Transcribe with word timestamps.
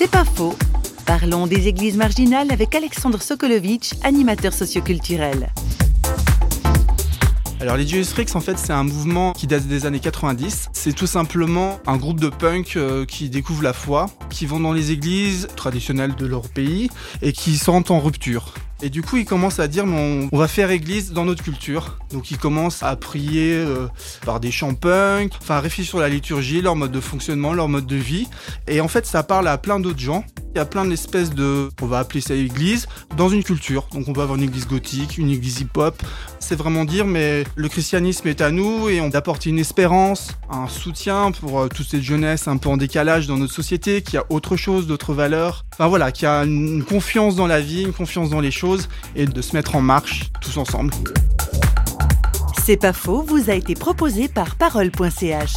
C'est 0.00 0.08
pas 0.08 0.24
faux. 0.24 0.54
Parlons 1.06 1.48
des 1.48 1.66
églises 1.66 1.96
marginales 1.96 2.52
avec 2.52 2.72
Alexandre 2.76 3.20
Sokolovitch, 3.20 3.94
animateur 4.04 4.52
socioculturel. 4.52 5.52
Alors 7.60 7.76
les 7.76 8.04
Freaks 8.04 8.36
en 8.36 8.40
fait 8.40 8.56
c'est 8.58 8.72
un 8.72 8.84
mouvement 8.84 9.32
qui 9.32 9.48
date 9.48 9.66
des 9.66 9.86
années 9.86 9.98
90. 9.98 10.68
C'est 10.72 10.92
tout 10.92 11.08
simplement 11.08 11.80
un 11.88 11.96
groupe 11.96 12.20
de 12.20 12.28
punk 12.28 12.76
euh, 12.76 13.06
qui 13.06 13.28
découvrent 13.28 13.64
la 13.64 13.72
foi, 13.72 14.06
qui 14.30 14.46
vont 14.46 14.60
dans 14.60 14.72
les 14.72 14.92
églises 14.92 15.48
traditionnelles 15.56 16.14
de 16.14 16.26
leur 16.26 16.48
pays 16.48 16.90
et 17.20 17.32
qui 17.32 17.58
sentent 17.58 17.90
en 17.90 17.98
rupture. 17.98 18.54
Et 18.80 18.90
du 18.90 19.02
coup, 19.02 19.16
ils 19.16 19.24
commencent 19.24 19.58
à 19.58 19.66
dire, 19.66 19.86
mais 19.86 20.28
on, 20.30 20.36
va 20.36 20.46
faire 20.46 20.70
église 20.70 21.12
dans 21.12 21.24
notre 21.24 21.42
culture. 21.42 21.98
Donc, 22.12 22.30
ils 22.30 22.38
commencent 22.38 22.84
à 22.84 22.94
prier 22.94 23.54
euh, 23.54 23.88
par 24.24 24.38
des 24.38 24.52
chants 24.52 24.72
enfin, 24.72 25.56
à 25.56 25.60
réfléchir 25.60 25.90
sur 25.90 25.98
la 25.98 26.08
liturgie, 26.08 26.60
leur 26.60 26.76
mode 26.76 26.92
de 26.92 27.00
fonctionnement, 27.00 27.52
leur 27.52 27.68
mode 27.68 27.86
de 27.86 27.96
vie. 27.96 28.28
Et 28.68 28.80
en 28.80 28.86
fait, 28.86 29.04
ça 29.04 29.24
parle 29.24 29.48
à 29.48 29.58
plein 29.58 29.80
d'autres 29.80 29.98
gens. 29.98 30.24
Y 30.58 30.60
a 30.60 30.64
plein 30.64 30.86
d'espèces 30.86 31.30
de, 31.30 31.68
on 31.80 31.86
va 31.86 32.00
appeler 32.00 32.20
ça 32.20 32.34
église, 32.34 32.88
dans 33.16 33.28
une 33.28 33.44
culture. 33.44 33.86
Donc, 33.92 34.08
on 34.08 34.12
peut 34.12 34.22
avoir 34.22 34.36
une 34.36 34.42
église 34.42 34.66
gothique, 34.66 35.16
une 35.16 35.30
église 35.30 35.60
hip-hop. 35.60 36.02
C'est 36.40 36.56
vraiment 36.56 36.84
dire, 36.84 37.06
mais 37.06 37.44
le 37.54 37.68
christianisme 37.68 38.26
est 38.26 38.40
à 38.40 38.50
nous 38.50 38.88
et 38.88 39.00
on 39.00 39.08
apporte 39.10 39.46
une 39.46 39.60
espérance, 39.60 40.36
un 40.50 40.66
soutien 40.66 41.30
pour 41.30 41.60
euh, 41.60 41.68
toute 41.68 41.86
cette 41.86 42.02
jeunesse 42.02 42.48
un 42.48 42.56
peu 42.56 42.68
en 42.68 42.76
décalage 42.76 43.28
dans 43.28 43.36
notre 43.36 43.52
société, 43.52 44.02
qui 44.02 44.16
a 44.16 44.24
autre 44.30 44.56
chose, 44.56 44.88
d'autres 44.88 45.14
valeurs. 45.14 45.64
Enfin 45.74 45.86
voilà, 45.86 46.10
qui 46.10 46.26
a 46.26 46.42
une 46.42 46.82
confiance 46.82 47.36
dans 47.36 47.46
la 47.46 47.60
vie, 47.60 47.82
une 47.82 47.92
confiance 47.92 48.28
dans 48.28 48.40
les 48.40 48.50
choses 48.50 48.88
et 49.14 49.26
de 49.26 49.40
se 49.40 49.54
mettre 49.54 49.76
en 49.76 49.80
marche 49.80 50.32
tous 50.40 50.56
ensemble. 50.56 50.92
C'est 52.64 52.78
pas 52.78 52.92
faux, 52.92 53.22
vous 53.22 53.48
a 53.48 53.54
été 53.54 53.76
proposé 53.76 54.26
par 54.26 54.56
parole.ch. 54.56 55.52